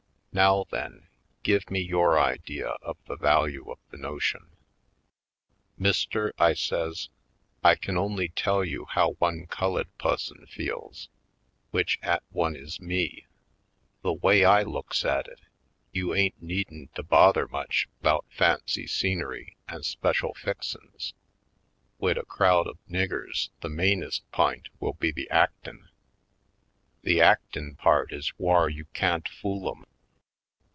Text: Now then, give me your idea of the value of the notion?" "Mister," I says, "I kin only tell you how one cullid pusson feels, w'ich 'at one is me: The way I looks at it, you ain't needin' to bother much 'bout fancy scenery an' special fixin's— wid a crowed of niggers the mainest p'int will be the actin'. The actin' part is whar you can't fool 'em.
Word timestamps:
Now 0.33 0.63
then, 0.71 1.09
give 1.43 1.69
me 1.69 1.81
your 1.81 2.17
idea 2.17 2.69
of 2.81 2.95
the 3.05 3.17
value 3.17 3.69
of 3.69 3.79
the 3.89 3.97
notion?" 3.97 4.55
"Mister," 5.77 6.33
I 6.39 6.53
says, 6.53 7.09
"I 7.65 7.75
kin 7.75 7.97
only 7.97 8.29
tell 8.29 8.63
you 8.63 8.85
how 8.85 9.15
one 9.19 9.45
cullid 9.47 9.89
pusson 9.97 10.47
feels, 10.47 11.09
w'ich 11.73 11.99
'at 12.01 12.23
one 12.29 12.55
is 12.55 12.79
me: 12.79 13.25
The 14.03 14.13
way 14.13 14.45
I 14.45 14.63
looks 14.63 15.03
at 15.03 15.27
it, 15.27 15.41
you 15.91 16.13
ain't 16.15 16.41
needin' 16.41 16.87
to 16.95 17.03
bother 17.03 17.45
much 17.49 17.89
'bout 18.01 18.25
fancy 18.29 18.87
scenery 18.87 19.57
an' 19.67 19.83
special 19.83 20.33
fixin's— 20.33 21.13
wid 21.99 22.17
a 22.17 22.23
crowed 22.23 22.67
of 22.67 22.77
niggers 22.89 23.49
the 23.59 23.67
mainest 23.67 24.23
p'int 24.31 24.69
will 24.79 24.93
be 24.93 25.11
the 25.11 25.29
actin'. 25.29 25.89
The 27.01 27.19
actin' 27.19 27.75
part 27.75 28.13
is 28.13 28.29
whar 28.37 28.69
you 28.69 28.85
can't 28.93 29.27
fool 29.27 29.69
'em. 29.69 29.83